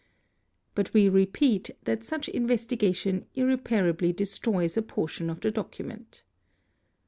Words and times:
But 0.73 0.95
we 0.95 1.09
repeat 1.09 1.69
that 1.83 2.03
such 2.03 2.25
investi 2.27 2.75
gation 2.75 3.25
irreparably 3.35 4.11
destroys 4.11 4.75
a 4.75 4.81
portion 4.81 5.29
of 5.29 5.41
the 5.41 5.51
document. 5.51 6.23